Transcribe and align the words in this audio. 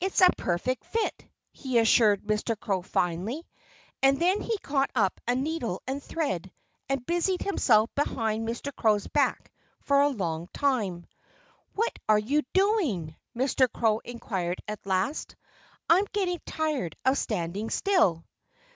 "It's 0.00 0.20
a 0.20 0.28
perfect 0.36 0.84
fit," 0.86 1.24
he 1.52 1.78
assured 1.78 2.22
Mr. 2.24 2.58
Crow, 2.58 2.82
finally. 2.82 3.46
And 4.02 4.18
then 4.18 4.40
he 4.40 4.58
caught 4.58 4.90
up 4.96 5.20
a 5.28 5.36
needle 5.36 5.80
and 5.86 6.02
thread 6.02 6.50
and 6.88 7.06
busied 7.06 7.42
himself 7.42 7.88
behind 7.94 8.44
Mr. 8.48 8.74
Crow's 8.74 9.06
back 9.06 9.52
for 9.80 10.00
a 10.00 10.08
long 10.08 10.48
time. 10.52 11.06
"What 11.76 11.96
are 12.08 12.18
you 12.18 12.42
doing?" 12.52 13.14
Mr. 13.36 13.72
Crow 13.72 14.00
inquired 14.00 14.60
at 14.66 14.84
last. 14.84 15.36
"I'm 15.88 16.06
getting 16.12 16.40
tired 16.44 16.96
of 17.04 17.16
standing 17.16 17.70
still." 17.70 18.24